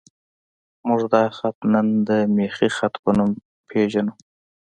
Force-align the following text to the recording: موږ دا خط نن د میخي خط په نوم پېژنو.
موږ 0.87 1.01
دا 1.13 1.23
خط 1.37 1.57
نن 1.73 1.87
د 2.07 2.09
میخي 2.35 2.69
خط 2.77 2.93
په 3.03 3.09
نوم 3.17 3.31
پېژنو. 3.69 4.13